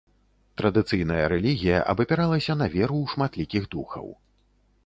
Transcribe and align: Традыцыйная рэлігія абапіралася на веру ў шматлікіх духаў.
Традыцыйная 0.59 1.25
рэлігія 1.33 1.83
абапіралася 1.95 2.57
на 2.65 2.71
веру 2.77 2.97
ў 3.03 3.05
шматлікіх 3.15 3.63
духаў. 3.77 4.13